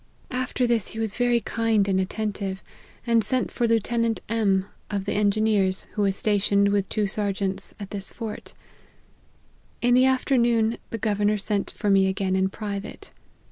[0.31, 2.71] After this he was very kind an<\ 184 LIFE OF HENRY
[3.05, 3.17] MARTYN.
[3.21, 7.75] attentive, and sent for Lieutenant M of the engineers, who was stationed, with two Serjeants,
[7.79, 8.55] at this fort.
[9.83, 13.11] In the afternoon, the governor sent for me again in private.